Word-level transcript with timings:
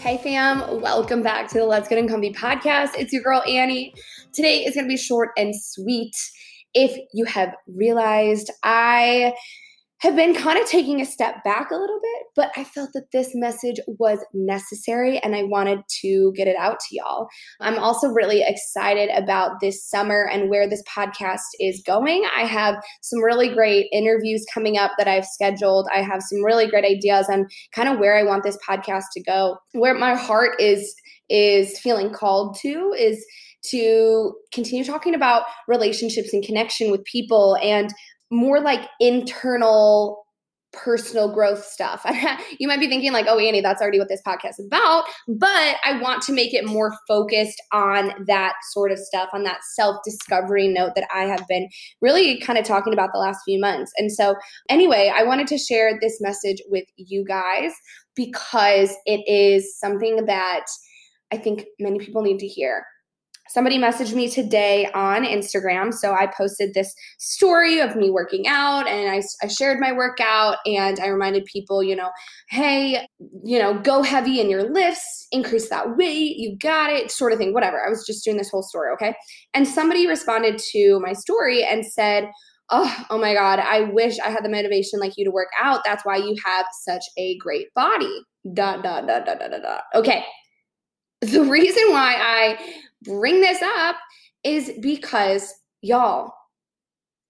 Hey, 0.00 0.16
fam, 0.16 0.80
welcome 0.80 1.22
back 1.22 1.48
to 1.48 1.58
the 1.58 1.66
Let's 1.66 1.86
Get 1.86 1.98
Uncomfy 1.98 2.32
podcast. 2.32 2.92
It's 2.96 3.12
your 3.12 3.22
girl, 3.22 3.42
Annie. 3.46 3.92
Today 4.32 4.64
is 4.64 4.74
going 4.74 4.86
to 4.86 4.88
be 4.88 4.96
short 4.96 5.28
and 5.36 5.54
sweet. 5.54 6.16
If 6.72 6.98
you 7.12 7.26
have 7.26 7.54
realized, 7.66 8.50
I 8.64 9.34
have 10.00 10.16
been 10.16 10.34
kind 10.34 10.58
of 10.58 10.66
taking 10.66 11.00
a 11.00 11.04
step 11.04 11.44
back 11.44 11.70
a 11.70 11.76
little 11.76 12.00
bit, 12.00 12.26
but 12.34 12.50
I 12.56 12.64
felt 12.64 12.90
that 12.94 13.12
this 13.12 13.30
message 13.34 13.76
was 13.86 14.18
necessary 14.32 15.18
and 15.18 15.36
I 15.36 15.42
wanted 15.42 15.80
to 16.00 16.32
get 16.34 16.48
it 16.48 16.56
out 16.56 16.78
to 16.80 16.96
y'all. 16.96 17.28
I'm 17.60 17.78
also 17.78 18.08
really 18.08 18.42
excited 18.42 19.10
about 19.10 19.60
this 19.60 19.86
summer 19.86 20.26
and 20.32 20.48
where 20.48 20.68
this 20.68 20.82
podcast 20.88 21.40
is 21.58 21.82
going. 21.86 22.24
I 22.34 22.46
have 22.46 22.76
some 23.02 23.22
really 23.22 23.52
great 23.52 23.88
interviews 23.92 24.44
coming 24.52 24.78
up 24.78 24.92
that 24.96 25.08
I've 25.08 25.26
scheduled. 25.26 25.86
I 25.94 26.00
have 26.02 26.22
some 26.22 26.42
really 26.42 26.66
great 26.66 26.84
ideas 26.84 27.28
on 27.30 27.46
kind 27.72 27.88
of 27.88 27.98
where 27.98 28.16
I 28.16 28.22
want 28.22 28.42
this 28.42 28.58
podcast 28.66 29.04
to 29.14 29.22
go. 29.22 29.58
Where 29.72 29.94
my 29.94 30.14
heart 30.14 30.60
is 30.60 30.94
is 31.28 31.78
feeling 31.78 32.10
called 32.10 32.56
to 32.60 32.92
is 32.98 33.24
to 33.62 34.32
continue 34.52 34.84
talking 34.84 35.14
about 35.14 35.44
relationships 35.68 36.32
and 36.32 36.42
connection 36.42 36.90
with 36.90 37.04
people 37.04 37.56
and 37.62 37.92
more 38.30 38.60
like 38.60 38.88
internal 39.00 40.24
personal 40.72 41.32
growth 41.32 41.64
stuff. 41.64 42.04
you 42.58 42.68
might 42.68 42.80
be 42.80 42.88
thinking 42.88 43.12
like, 43.12 43.26
"Oh, 43.28 43.38
Annie, 43.38 43.60
that's 43.60 43.82
already 43.82 43.98
what 43.98 44.08
this 44.08 44.22
podcast 44.26 44.58
is 44.58 44.66
about," 44.66 45.04
but 45.28 45.76
I 45.84 46.00
want 46.00 46.22
to 46.22 46.32
make 46.32 46.54
it 46.54 46.66
more 46.66 46.94
focused 47.08 47.60
on 47.72 48.12
that 48.26 48.54
sort 48.70 48.92
of 48.92 48.98
stuff, 48.98 49.30
on 49.32 49.42
that 49.44 49.60
self-discovery 49.74 50.68
note 50.68 50.92
that 50.94 51.08
I 51.14 51.24
have 51.24 51.46
been 51.48 51.68
really 52.00 52.38
kind 52.40 52.58
of 52.58 52.64
talking 52.64 52.92
about 52.92 53.10
the 53.12 53.18
last 53.18 53.40
few 53.44 53.60
months. 53.60 53.92
And 53.96 54.12
so, 54.12 54.36
anyway, 54.68 55.12
I 55.14 55.24
wanted 55.24 55.46
to 55.48 55.58
share 55.58 55.98
this 56.00 56.20
message 56.20 56.62
with 56.68 56.84
you 56.96 57.24
guys 57.24 57.72
because 58.14 58.94
it 59.06 59.22
is 59.26 59.78
something 59.78 60.24
that 60.26 60.66
I 61.32 61.36
think 61.36 61.64
many 61.78 61.98
people 61.98 62.22
need 62.22 62.38
to 62.38 62.46
hear 62.46 62.84
somebody 63.50 63.78
messaged 63.78 64.14
me 64.14 64.30
today 64.30 64.88
on 64.94 65.24
Instagram. 65.24 65.92
So 65.92 66.14
I 66.14 66.26
posted 66.26 66.72
this 66.72 66.94
story 67.18 67.80
of 67.80 67.96
me 67.96 68.08
working 68.08 68.46
out 68.46 68.86
and 68.86 69.10
I, 69.10 69.22
I, 69.42 69.48
shared 69.48 69.80
my 69.80 69.92
workout 69.92 70.58
and 70.64 71.00
I 71.00 71.08
reminded 71.08 71.44
people, 71.46 71.82
you 71.82 71.96
know, 71.96 72.10
hey, 72.48 73.06
you 73.44 73.58
know, 73.58 73.78
go 73.78 74.02
heavy 74.02 74.40
in 74.40 74.48
your 74.48 74.72
lifts, 74.72 75.26
increase 75.32 75.68
that 75.68 75.96
weight, 75.96 76.36
you 76.36 76.56
got 76.58 76.92
it, 76.92 77.10
sort 77.10 77.32
of 77.32 77.38
thing, 77.38 77.52
whatever. 77.52 77.84
I 77.84 77.88
was 77.88 78.06
just 78.06 78.24
doing 78.24 78.36
this 78.36 78.50
whole 78.50 78.62
story, 78.62 78.92
okay? 78.92 79.14
And 79.52 79.66
somebody 79.66 80.06
responded 80.06 80.58
to 80.70 81.00
my 81.00 81.12
story 81.12 81.64
and 81.64 81.84
said, 81.84 82.30
Oh, 82.72 83.04
oh 83.10 83.18
my 83.18 83.34
God, 83.34 83.58
I 83.58 83.80
wish 83.80 84.20
I 84.20 84.30
had 84.30 84.44
the 84.44 84.48
motivation 84.48 85.00
like 85.00 85.14
you 85.16 85.24
to 85.24 85.32
work 85.32 85.48
out. 85.60 85.80
That's 85.84 86.04
why 86.04 86.18
you 86.18 86.36
have 86.44 86.66
such 86.84 87.02
a 87.18 87.36
great 87.38 87.66
body. 87.74 88.22
Da, 88.54 88.76
da, 88.76 89.00
da, 89.00 89.18
da, 89.18 89.34
da, 89.34 89.48
da. 89.48 89.80
Okay. 89.92 90.24
The 91.20 91.42
reason 91.42 91.82
why 91.90 92.14
I 92.16 92.58
bring 93.02 93.40
this 93.40 93.62
up 93.62 93.96
is 94.44 94.72
because 94.80 95.52
y'all, 95.82 96.32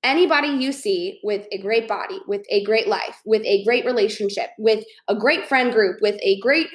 anybody 0.03 0.49
you 0.49 0.73
see 0.73 1.21
with 1.23 1.47
a 1.53 1.59
great 1.59 1.89
body, 1.89 2.19
with 2.27 2.43
a 2.51 2.65
great 2.65 2.89
life, 2.89 3.21
with 3.25 3.43
a 3.45 3.65
great 3.65 3.85
relationship, 3.85 4.51
with 4.59 4.85
a 5.09 5.15
great 5.15 5.47
friend 5.47 5.73
group, 5.73 6.01
with 6.01 6.19
a 6.23 6.39
great 6.41 6.69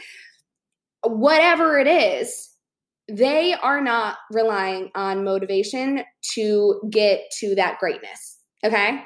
whatever 1.04 1.78
it 1.78 1.88
is, 1.88 2.50
they 3.08 3.54
are 3.54 3.82
not 3.82 4.18
relying 4.32 4.90
on 4.96 5.24
motivation 5.24 6.04
to 6.34 6.82
get 6.90 7.22
to 7.40 7.56
that 7.56 7.78
greatness. 7.80 8.40
Okay? 8.64 9.04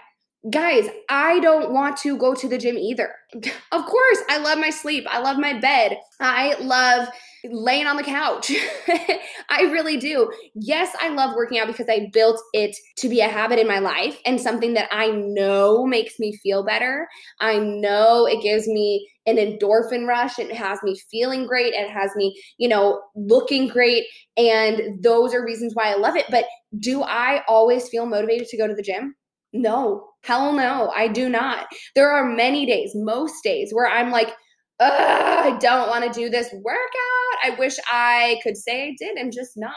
Guys, 0.50 0.88
I 1.10 1.40
don't 1.42 1.74
want 1.74 1.98
to 1.98 2.18
go 2.18 2.34
to 2.34 2.48
the 2.48 2.58
gym 2.58 2.78
either. 2.78 3.14
Of 3.72 3.86
course, 3.86 4.20
I 4.30 4.38
love 4.40 4.58
my 4.58 4.72
sleep. 4.72 5.06
I 5.08 5.20
love 5.20 5.38
my 5.38 5.60
bed. 5.60 6.00
I 6.20 6.56
love 6.60 7.08
laying 7.46 7.88
on 7.88 7.98
the 7.98 8.04
couch. 8.04 8.52
I 9.50 9.62
really 9.64 9.98
do. 9.98 10.32
Yes, 10.56 10.96
I 11.02 11.10
love 11.10 11.36
working 11.36 11.60
out 11.60 11.68
because 11.68 11.88
I 11.90 12.10
built 12.12 12.42
it 12.54 12.76
to 12.98 13.10
be 13.10 13.22
a 13.22 13.28
habit 13.28 13.60
in 13.60 13.68
my 13.68 13.80
life 13.80 14.18
and 14.26 14.40
something 14.40 14.74
that 14.74 14.90
I 14.92 15.10
know 15.12 15.86
makes 15.86 16.20
me 16.20 16.38
feel 16.44 16.64
better. 16.64 17.08
I 17.40 17.60
know 17.60 18.26
it 18.26 18.42
gives 18.42 18.68
me 18.68 19.08
an 19.26 19.38
endorphin 19.38 20.08
rush. 20.08 20.40
It 20.40 20.52
has 20.52 20.80
me 20.84 21.00
feeling 21.12 21.46
great. 21.46 21.74
It 21.74 21.90
has 21.90 22.12
me, 22.16 22.40
you 22.58 22.68
know, 22.68 23.02
looking 23.16 23.68
great. 23.68 24.06
And 24.38 25.04
those 25.04 25.34
are 25.34 25.44
reasons 25.46 25.74
why 25.76 25.92
I 25.92 25.96
love 25.96 26.16
it. 26.16 26.26
But 26.30 26.46
do 26.80 27.04
I 27.04 27.44
always 27.48 27.90
feel 27.90 28.06
motivated 28.06 28.48
to 28.48 28.58
go 28.58 28.68
to 28.68 28.76
the 28.76 28.84
gym? 28.84 29.16
No, 29.54 30.10
hell 30.24 30.54
no, 30.54 30.92
I 30.96 31.08
do 31.08 31.28
not. 31.28 31.68
There 31.96 32.12
are 32.12 32.24
many 32.24 32.66
days, 32.66 32.92
most 32.94 33.44
days, 33.44 33.72
where 33.74 33.88
I'm 33.88 34.12
like, 34.12 34.34
I 34.80 35.58
don't 35.60 35.90
want 35.90 36.06
to 36.06 36.20
do 36.20 36.30
this 36.30 36.50
workout. 36.54 37.44
I 37.44 37.56
wish 37.58 37.76
I 37.92 38.40
could 38.44 38.56
say 38.56 38.90
I 38.90 38.96
did 38.98 39.18
and 39.18 39.34
just 39.34 39.54
not, 39.56 39.74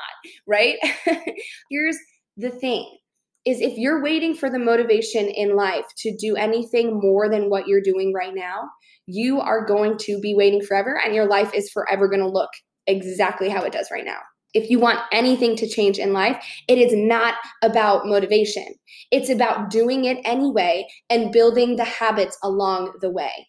right? 0.46 0.76
Here's 1.70 1.96
the 2.36 2.50
thing 2.50 2.98
is 3.44 3.60
if 3.60 3.76
you're 3.76 4.02
waiting 4.02 4.34
for 4.34 4.48
the 4.48 4.58
motivation 4.58 5.26
in 5.28 5.56
life 5.56 5.86
to 5.98 6.16
do 6.16 6.36
anything 6.36 7.00
more 7.00 7.28
than 7.28 7.50
what 7.50 7.66
you're 7.66 7.82
doing 7.82 8.12
right 8.14 8.34
now, 8.34 8.68
you 9.06 9.40
are 9.40 9.66
going 9.66 9.98
to 9.98 10.20
be 10.20 10.34
waiting 10.34 10.62
forever 10.62 11.00
and 11.04 11.14
your 11.14 11.26
life 11.26 11.52
is 11.52 11.70
forever 11.70 12.08
going 12.08 12.20
to 12.20 12.28
look 12.28 12.50
exactly 12.86 13.48
how 13.48 13.62
it 13.62 13.72
does 13.72 13.88
right 13.90 14.04
now. 14.04 14.18
If 14.54 14.70
you 14.70 14.78
want 14.78 15.00
anything 15.12 15.56
to 15.56 15.68
change 15.68 15.98
in 15.98 16.12
life, 16.12 16.44
it 16.68 16.78
is 16.78 16.92
not 16.94 17.34
about 17.62 18.06
motivation. 18.06 18.66
It's 19.10 19.30
about 19.30 19.70
doing 19.70 20.04
it 20.04 20.18
anyway 20.24 20.86
and 21.08 21.32
building 21.32 21.76
the 21.76 21.84
habits 21.84 22.36
along 22.44 22.92
the 23.00 23.10
way. 23.10 23.48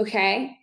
Okay? 0.00 0.56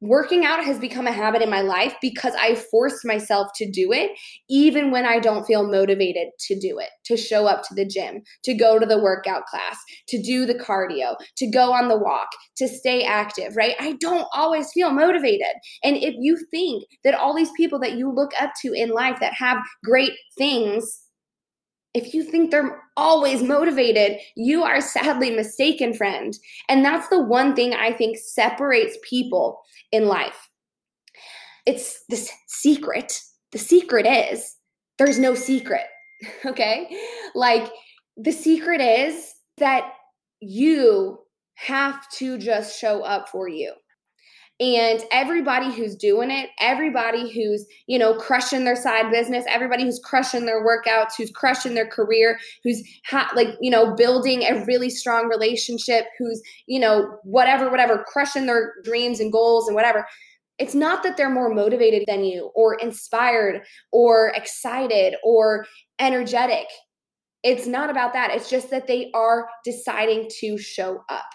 Working 0.00 0.44
out 0.44 0.64
has 0.64 0.78
become 0.78 1.06
a 1.06 1.12
habit 1.12 1.42
in 1.42 1.50
my 1.50 1.60
life 1.60 1.94
because 2.00 2.34
I 2.40 2.54
forced 2.54 3.04
myself 3.04 3.48
to 3.56 3.70
do 3.70 3.92
it, 3.92 4.12
even 4.48 4.90
when 4.90 5.04
I 5.04 5.18
don't 5.18 5.46
feel 5.46 5.68
motivated 5.68 6.28
to 6.46 6.58
do 6.58 6.78
it, 6.78 6.90
to 7.06 7.16
show 7.16 7.46
up 7.46 7.62
to 7.64 7.74
the 7.74 7.86
gym, 7.86 8.22
to 8.44 8.54
go 8.54 8.78
to 8.78 8.86
the 8.86 9.00
workout 9.00 9.46
class, 9.46 9.76
to 10.08 10.22
do 10.22 10.46
the 10.46 10.54
cardio, 10.54 11.16
to 11.36 11.50
go 11.50 11.72
on 11.72 11.88
the 11.88 11.98
walk, 11.98 12.28
to 12.56 12.68
stay 12.68 13.02
active, 13.02 13.56
right? 13.56 13.74
I 13.80 13.94
don't 14.00 14.28
always 14.34 14.70
feel 14.72 14.90
motivated. 14.90 15.54
And 15.82 15.96
if 15.96 16.14
you 16.18 16.38
think 16.50 16.84
that 17.04 17.14
all 17.14 17.34
these 17.34 17.52
people 17.56 17.78
that 17.80 17.94
you 17.94 18.12
look 18.12 18.30
up 18.40 18.52
to 18.62 18.72
in 18.72 18.90
life 18.90 19.18
that 19.20 19.34
have 19.34 19.58
great 19.84 20.12
things, 20.36 21.00
if 21.98 22.14
you 22.14 22.22
think 22.22 22.50
they're 22.50 22.80
always 22.96 23.42
motivated, 23.42 24.18
you 24.36 24.62
are 24.62 24.80
sadly 24.80 25.30
mistaken, 25.30 25.92
friend. 25.92 26.38
And 26.68 26.84
that's 26.84 27.08
the 27.08 27.22
one 27.22 27.54
thing 27.54 27.74
I 27.74 27.92
think 27.92 28.18
separates 28.18 28.96
people 29.02 29.60
in 29.90 30.06
life. 30.06 30.48
It's 31.66 32.04
this 32.08 32.30
secret. 32.46 33.20
The 33.52 33.58
secret 33.58 34.06
is 34.06 34.56
there's 34.98 35.18
no 35.18 35.34
secret. 35.34 35.86
Okay? 36.44 36.88
Like 37.36 37.70
the 38.16 38.32
secret 38.32 38.80
is 38.80 39.34
that 39.58 39.92
you 40.40 41.20
have 41.54 42.08
to 42.10 42.38
just 42.38 42.76
show 42.76 43.02
up 43.02 43.28
for 43.28 43.48
you 43.48 43.72
and 44.60 45.04
everybody 45.12 45.72
who's 45.72 45.94
doing 45.94 46.30
it 46.30 46.50
everybody 46.60 47.32
who's 47.32 47.64
you 47.86 47.98
know 47.98 48.14
crushing 48.14 48.64
their 48.64 48.74
side 48.74 49.10
business 49.10 49.44
everybody 49.48 49.84
who's 49.84 50.00
crushing 50.00 50.46
their 50.46 50.66
workouts 50.66 51.12
who's 51.16 51.30
crushing 51.30 51.74
their 51.74 51.86
career 51.86 52.38
who's 52.64 52.82
ha- 53.06 53.30
like 53.36 53.48
you 53.60 53.70
know 53.70 53.94
building 53.94 54.42
a 54.42 54.64
really 54.64 54.90
strong 54.90 55.28
relationship 55.28 56.06
who's 56.18 56.42
you 56.66 56.80
know 56.80 57.18
whatever 57.22 57.70
whatever 57.70 58.04
crushing 58.08 58.46
their 58.46 58.74
dreams 58.82 59.20
and 59.20 59.32
goals 59.32 59.68
and 59.68 59.76
whatever 59.76 60.04
It's 60.58 60.74
not 60.74 61.04
that 61.04 61.16
they're 61.16 61.30
more 61.30 61.54
motivated 61.54 62.04
than 62.08 62.24
you 62.24 62.50
or 62.54 62.74
inspired 62.74 63.62
or 63.92 64.32
excited 64.34 65.14
or 65.22 65.66
energetic. 66.00 66.66
It's 67.44 67.68
not 67.68 67.90
about 67.90 68.12
that. 68.14 68.32
It's 68.32 68.50
just 68.50 68.70
that 68.70 68.88
they 68.88 69.12
are 69.14 69.48
deciding 69.64 70.28
to 70.40 70.58
show 70.58 71.04
up. 71.08 71.26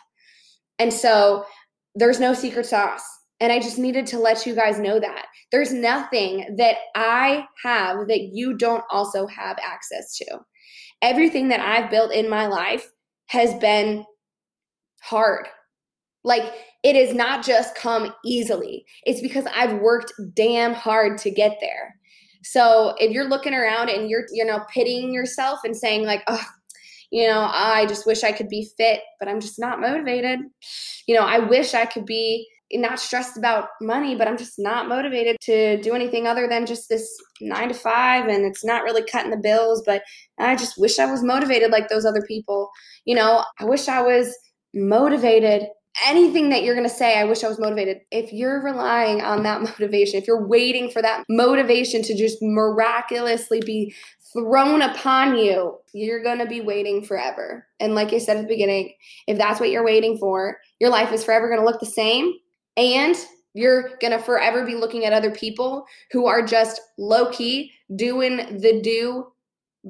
And 0.78 0.92
so 0.92 1.46
there's 1.96 2.20
no 2.20 2.34
secret 2.34 2.66
sauce. 2.66 3.04
And 3.40 3.52
I 3.52 3.60
just 3.60 3.78
needed 3.78 4.06
to 4.08 4.20
let 4.20 4.46
you 4.46 4.56
guys 4.56 4.80
know 4.80 5.00
that. 5.00 5.26
There's 5.52 5.74
nothing 5.74 6.56
that 6.58 6.78
I 6.96 7.46
have 7.64 8.08
that 8.08 8.30
you 8.32 8.56
don't 8.56 8.84
also 8.90 9.28
have 9.28 9.58
access 9.62 10.16
to. 10.18 10.40
Everything 11.02 11.50
that 11.50 11.60
I've 11.60 11.92
built 11.92 12.14
in 12.14 12.30
my 12.30 12.48
life 12.48 12.90
has 13.28 13.54
been 13.56 14.06
hard. 15.02 15.48
Like 16.24 16.54
it 16.84 16.96
has 16.96 17.14
not 17.14 17.46
just 17.46 17.76
come 17.76 18.14
easily. 18.24 18.86
It's 19.04 19.22
because 19.22 19.46
I've 19.54 19.80
worked 19.80 20.14
damn 20.34 20.74
hard 20.74 21.18
to 21.20 21.32
get 21.32 21.58
there. 21.60 21.96
So 22.44 22.94
if 22.98 23.12
you're 23.12 23.30
looking 23.30 23.54
around 23.54 23.90
and 23.90 24.10
you're, 24.10 24.26
you 24.32 24.46
know, 24.46 24.62
pitying 24.70 25.14
yourself 25.14 25.60
and 25.64 25.76
saying, 25.76 26.06
like, 26.06 26.24
oh, 26.28 26.44
you 27.14 27.28
know, 27.28 27.42
ah, 27.48 27.76
I 27.76 27.86
just 27.86 28.08
wish 28.08 28.24
I 28.24 28.32
could 28.32 28.50
be 28.50 28.72
fit, 28.76 29.02
but 29.20 29.30
I'm 29.30 29.40
just 29.40 29.60
not 29.60 29.80
motivated. 29.80 30.40
You 31.08 31.14
know, 31.14 31.22
I 31.22 31.38
wish 31.38 31.76
I 31.76 31.86
could 31.86 32.08
be 32.08 32.50
not 32.72 33.00
stressed 33.00 33.38
about 33.38 33.68
money, 33.80 34.16
but 34.16 34.28
I'm 34.28 34.36
just 34.36 34.56
not 34.58 34.88
motivated 34.88 35.38
to 35.42 35.80
do 35.84 35.94
anything 35.94 36.26
other 36.26 36.48
than 36.48 36.66
just 36.66 36.90
this 36.90 37.08
nine 37.40 37.68
to 37.68 37.76
five. 37.76 38.28
And 38.28 38.46
it's 38.46 38.66
not 38.66 38.82
really 38.82 39.04
cutting 39.04 39.30
the 39.30 39.38
bills, 39.38 39.84
but 39.86 40.02
I 40.40 40.56
just 40.56 40.80
wish 40.80 40.98
I 40.98 41.06
was 41.06 41.22
motivated 41.22 41.70
like 41.70 41.88
those 41.88 42.04
other 42.04 42.24
people. 42.28 42.72
You 43.06 43.14
know, 43.14 43.46
I 43.60 43.66
wish 43.66 43.88
I 43.88 44.02
was 44.02 44.36
motivated 44.74 45.68
anything 46.08 46.50
that 46.50 46.64
you're 46.64 46.74
going 46.74 46.90
to 46.90 46.96
say, 46.96 47.20
I 47.20 47.26
wish 47.26 47.44
I 47.44 47.48
was 47.48 47.60
motivated. 47.60 48.00
If 48.10 48.34
you're 48.34 48.64
relying 48.64 49.22
on 49.22 49.44
that 49.44 49.62
motivation, 49.80 50.20
if 50.20 50.26
you're 50.26 50.48
waiting 50.48 50.90
for 50.90 51.04
that 51.04 51.24
motivation 51.30 52.02
to 52.02 52.16
just 52.16 52.40
miraculously 52.42 53.62
be 53.62 53.94
thrown 54.34 54.82
upon 54.82 55.38
you, 55.38 55.78
you're 55.94 56.24
going 56.24 56.40
to 56.40 56.46
be 56.46 56.62
waiting 56.62 57.04
forever. 57.04 57.68
And 57.80 57.96
like 57.96 58.12
I 58.14 58.18
said 58.18 58.38
at 58.38 58.42
the 58.42 58.48
beginning, 58.48 58.94
if 59.28 59.38
that's 59.38 59.60
what 59.60 59.70
you're 59.70 59.86
waiting 59.86 60.18
for, 60.18 60.58
your 60.80 60.90
life 60.90 61.12
is 61.12 61.24
forever 61.24 61.48
going 61.48 61.60
to 61.60 61.66
look 61.66 61.80
the 61.80 61.86
same. 61.86 62.34
And 62.76 63.16
you're 63.54 63.98
going 64.02 64.12
to 64.12 64.20
forever 64.20 64.66
be 64.66 64.76
looking 64.76 65.06
at 65.06 65.14
other 65.14 65.32
people 65.32 65.86
who 66.12 66.26
are 66.26 66.46
just 66.46 66.82
low 66.98 67.30
key 67.30 67.72
doing 67.96 68.60
the 68.60 68.82
do 68.82 69.28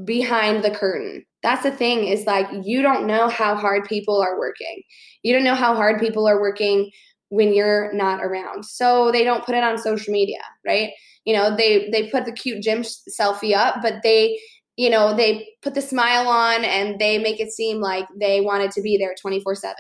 behind 0.04 0.64
the 0.64 0.72
curtain. 0.72 1.26
That's 1.44 1.64
the 1.64 1.72
thing 1.72 2.06
is 2.06 2.26
like 2.26 2.48
you 2.64 2.82
don't 2.82 3.06
know 3.06 3.30
how 3.30 3.56
hard 3.56 3.86
people 3.86 4.22
are 4.22 4.40
working. 4.40 4.82
You 5.24 5.34
don't 5.34 5.44
know 5.44 5.56
how 5.56 5.76
hard 5.76 6.00
people 6.00 6.28
are 6.28 6.42
working 6.42 6.92
when 7.34 7.52
you're 7.52 7.92
not 7.94 8.24
around. 8.24 8.64
So 8.64 9.12
they 9.12 9.24
don't 9.24 9.44
put 9.44 9.56
it 9.56 9.64
on 9.64 9.80
social 9.80 10.14
media, 10.14 10.40
right? 10.64 10.92
You 11.26 11.34
know, 11.36 11.56
they 11.56 11.90
they 11.90 12.10
put 12.10 12.26
the 12.26 12.32
cute 12.32 12.62
gym 12.62 12.84
selfie 12.84 13.56
up, 13.56 13.78
but 13.82 13.96
they 14.04 14.40
you 14.76 14.90
know, 14.90 15.16
they 15.16 15.48
put 15.62 15.76
the 15.76 15.82
smile 15.82 16.28
on 16.28 16.64
and 16.66 17.00
they 17.00 17.20
make 17.20 17.40
it 17.40 17.52
seem 17.52 17.80
like 17.80 18.08
they 18.20 18.42
wanted 18.42 18.72
to 18.72 18.82
be 18.82 18.98
there 18.98 19.16
24/7. 19.24 19.74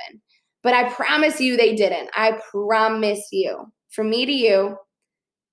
But 0.63 0.73
I 0.73 0.89
promise 0.89 1.39
you 1.39 1.55
they 1.55 1.75
didn't. 1.75 2.09
I 2.15 2.39
promise 2.51 3.27
you. 3.31 3.71
From 3.91 4.09
me 4.09 4.25
to 4.25 4.31
you, 4.31 4.75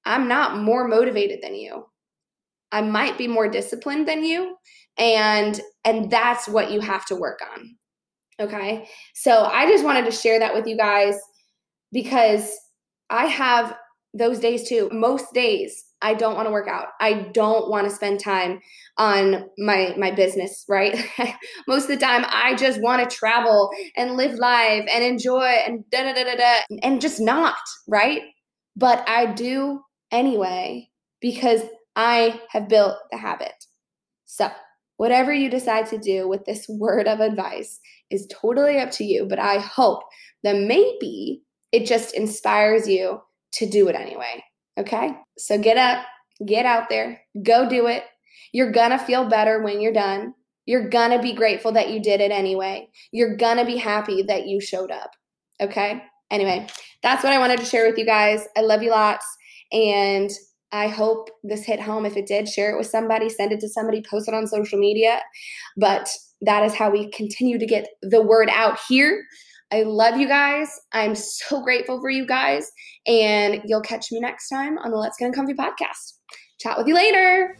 I'm 0.06 0.26
not 0.26 0.62
more 0.62 0.88
motivated 0.88 1.40
than 1.42 1.54
you. 1.54 1.84
I 2.72 2.80
might 2.80 3.18
be 3.18 3.28
more 3.28 3.48
disciplined 3.48 4.08
than 4.08 4.24
you 4.24 4.56
and 4.96 5.60
and 5.84 6.10
that's 6.10 6.48
what 6.48 6.70
you 6.70 6.80
have 6.80 7.04
to 7.06 7.16
work 7.16 7.40
on. 7.54 7.76
Okay? 8.40 8.88
So 9.14 9.44
I 9.44 9.66
just 9.66 9.84
wanted 9.84 10.06
to 10.06 10.12
share 10.12 10.38
that 10.38 10.54
with 10.54 10.66
you 10.66 10.78
guys 10.78 11.14
because 11.92 12.50
I 13.08 13.26
have 13.26 13.76
those 14.14 14.38
days 14.38 14.68
too. 14.68 14.88
Most 14.92 15.32
days 15.32 15.84
I 16.02 16.14
don't 16.14 16.34
want 16.34 16.46
to 16.46 16.52
work 16.52 16.68
out. 16.68 16.88
I 17.00 17.28
don't 17.32 17.70
want 17.70 17.88
to 17.88 17.94
spend 17.94 18.20
time 18.20 18.60
on 18.96 19.48
my 19.58 19.94
my 19.96 20.10
business, 20.10 20.64
right? 20.68 20.96
Most 21.68 21.84
of 21.84 21.98
the 21.98 22.04
time 22.04 22.24
I 22.28 22.54
just 22.54 22.80
want 22.80 23.08
to 23.08 23.16
travel 23.16 23.70
and 23.96 24.16
live 24.16 24.34
life 24.34 24.86
and 24.92 25.04
enjoy 25.04 25.44
and 25.66 25.84
da 25.90 26.02
da 26.02 26.12
da 26.14 26.24
da 26.24 26.36
da 26.36 26.76
and 26.82 27.00
just 27.00 27.20
not, 27.20 27.58
right? 27.86 28.22
But 28.76 29.06
I 29.08 29.26
do 29.26 29.80
anyway 30.10 30.88
because 31.20 31.62
I 31.96 32.40
have 32.50 32.68
built 32.68 32.96
the 33.10 33.18
habit. 33.18 33.66
So, 34.24 34.50
whatever 34.96 35.32
you 35.34 35.50
decide 35.50 35.86
to 35.86 35.98
do 35.98 36.28
with 36.28 36.44
this 36.44 36.66
word 36.68 37.08
of 37.08 37.20
advice 37.20 37.78
is 38.10 38.26
totally 38.30 38.78
up 38.78 38.90
to 38.92 39.04
you, 39.04 39.26
but 39.26 39.38
I 39.38 39.58
hope 39.58 40.02
that 40.42 40.56
maybe 40.56 41.42
it 41.72 41.86
just 41.86 42.14
inspires 42.14 42.88
you 42.88 43.20
to 43.52 43.68
do 43.68 43.88
it 43.88 43.96
anyway. 43.96 44.42
Okay? 44.78 45.14
So, 45.38 45.58
get 45.58 45.76
up, 45.76 46.04
get 46.46 46.66
out 46.66 46.88
there, 46.88 47.20
go 47.42 47.68
do 47.68 47.86
it. 47.86 48.04
You're 48.52 48.72
gonna 48.72 48.98
feel 48.98 49.28
better 49.28 49.62
when 49.62 49.80
you're 49.80 49.92
done. 49.92 50.34
You're 50.66 50.88
gonna 50.88 51.20
be 51.20 51.32
grateful 51.32 51.72
that 51.72 51.90
you 51.90 52.00
did 52.00 52.20
it 52.20 52.30
anyway. 52.30 52.88
You're 53.12 53.36
gonna 53.36 53.64
be 53.64 53.76
happy 53.76 54.22
that 54.22 54.46
you 54.46 54.60
showed 54.60 54.90
up. 54.90 55.10
Okay? 55.60 56.02
Anyway, 56.30 56.66
that's 57.02 57.24
what 57.24 57.32
I 57.32 57.38
wanted 57.38 57.58
to 57.58 57.64
share 57.64 57.88
with 57.88 57.98
you 57.98 58.06
guys. 58.06 58.46
I 58.56 58.60
love 58.60 58.82
you 58.82 58.90
lots. 58.90 59.26
And 59.72 60.30
I 60.72 60.88
hope 60.88 61.30
this 61.42 61.64
hit 61.64 61.80
home. 61.80 62.06
If 62.06 62.16
it 62.16 62.26
did, 62.26 62.48
share 62.48 62.72
it 62.72 62.78
with 62.78 62.86
somebody, 62.86 63.28
send 63.28 63.52
it 63.52 63.60
to 63.60 63.68
somebody, 63.68 64.02
post 64.08 64.28
it 64.28 64.34
on 64.34 64.46
social 64.46 64.78
media. 64.78 65.20
But 65.76 66.08
that 66.42 66.64
is 66.64 66.74
how 66.74 66.90
we 66.90 67.10
continue 67.10 67.58
to 67.58 67.66
get 67.66 67.88
the 68.02 68.22
word 68.22 68.48
out 68.50 68.78
here. 68.88 69.24
I 69.72 69.82
love 69.82 70.16
you 70.16 70.26
guys. 70.26 70.80
I'm 70.92 71.14
so 71.14 71.62
grateful 71.62 72.00
for 72.00 72.10
you 72.10 72.26
guys. 72.26 72.70
And 73.06 73.62
you'll 73.64 73.82
catch 73.82 74.10
me 74.10 74.20
next 74.20 74.48
time 74.48 74.78
on 74.78 74.90
the 74.90 74.96
Let's 74.96 75.16
Get 75.16 75.26
Uncomfy 75.26 75.54
podcast. 75.54 76.14
Chat 76.58 76.76
with 76.76 76.88
you 76.88 76.94
later. 76.94 77.56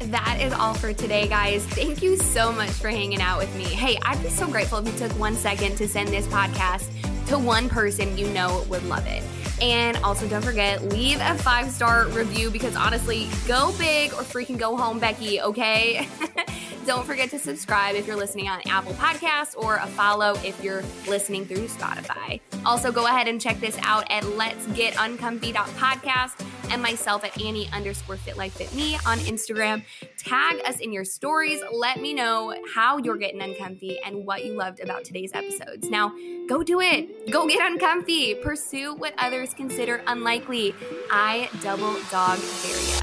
That 0.00 0.40
is 0.40 0.52
all 0.52 0.74
for 0.74 0.92
today, 0.92 1.28
guys. 1.28 1.64
Thank 1.66 2.02
you 2.02 2.16
so 2.16 2.50
much 2.50 2.70
for 2.70 2.88
hanging 2.88 3.20
out 3.20 3.38
with 3.38 3.54
me. 3.54 3.64
Hey, 3.64 3.96
I'd 4.02 4.20
be 4.22 4.28
so 4.28 4.48
grateful 4.48 4.78
if 4.78 4.86
you 4.86 5.08
took 5.08 5.16
one 5.18 5.36
second 5.36 5.76
to 5.76 5.86
send 5.86 6.08
this 6.08 6.26
podcast 6.26 6.90
to 7.28 7.38
one 7.38 7.68
person 7.68 8.18
you 8.18 8.28
know 8.30 8.64
would 8.68 8.82
love 8.84 9.06
it. 9.06 9.22
And 9.62 9.96
also, 9.98 10.26
don't 10.26 10.44
forget, 10.44 10.82
leave 10.86 11.20
a 11.20 11.36
five 11.36 11.70
star 11.70 12.08
review 12.08 12.50
because 12.50 12.74
honestly, 12.74 13.28
go 13.46 13.72
big 13.78 14.12
or 14.14 14.22
freaking 14.22 14.58
go 14.58 14.76
home, 14.76 14.98
Becky, 14.98 15.40
okay? 15.40 16.08
don't 16.86 17.06
forget 17.06 17.30
to 17.30 17.38
subscribe 17.38 17.94
if 17.94 18.06
you're 18.06 18.16
listening 18.16 18.48
on 18.48 18.60
Apple 18.66 18.92
Podcasts 18.94 19.56
or 19.56 19.76
a 19.76 19.86
follow 19.86 20.34
if 20.44 20.62
you're 20.62 20.82
listening 21.06 21.44
through 21.44 21.66
Spotify. 21.68 22.40
Also, 22.64 22.90
go 22.90 23.06
ahead 23.06 23.28
and 23.28 23.40
check 23.40 23.60
this 23.60 23.78
out 23.82 24.04
at 24.10 24.24
Let's 24.36 24.66
Get 24.68 24.94
Uncomfy.podcast 24.94 26.44
and 26.70 26.82
myself 26.82 27.24
at 27.24 27.40
Annie 27.40 27.68
underscore 27.72 28.16
fit 28.16 28.36
like 28.36 28.50
fit 28.50 28.72
me 28.74 28.96
on 29.06 29.18
Instagram. 29.18 29.84
Tag 30.16 30.60
us 30.66 30.80
in 30.80 30.92
your 30.92 31.04
stories. 31.04 31.60
Let 31.72 32.00
me 32.00 32.14
know 32.14 32.54
how 32.74 32.98
you're 32.98 33.16
getting 33.16 33.42
uncomfy 33.42 33.98
and 34.04 34.24
what 34.24 34.44
you 34.44 34.54
loved 34.54 34.80
about 34.80 35.04
today's 35.04 35.32
episodes. 35.34 35.90
Now, 35.90 36.12
go 36.48 36.62
do 36.62 36.80
it. 36.80 37.30
Go 37.30 37.46
get 37.46 37.60
uncomfy. 37.60 38.34
Pursue 38.36 38.94
what 38.94 39.14
others 39.18 39.54
consider 39.54 40.02
unlikely. 40.06 40.74
I 41.10 41.48
double 41.62 41.94
dog 42.10 42.38
dare 42.62 42.78
you. 42.78 43.01